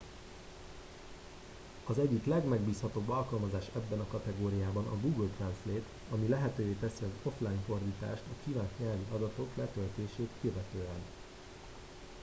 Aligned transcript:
az 1.85 1.99
egyik 1.99 2.25
legmegbízhatóbb 2.25 3.09
alkalmazás 3.09 3.65
ebben 3.75 3.99
a 3.99 4.07
kategóriában 4.07 4.85
a 4.87 4.97
google 4.99 5.29
translate 5.37 5.85
ami 6.11 6.27
lehetővé 6.27 6.75
teszi 6.79 7.03
az 7.03 7.09
offline 7.23 7.61
fordítást 7.65 8.21
a 8.27 8.43
kívánt 8.45 8.79
nyelvi 8.79 9.03
adatok 9.13 9.47
letöltését 9.55 10.29
követően 10.41 11.03